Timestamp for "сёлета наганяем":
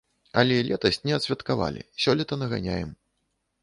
2.07-2.89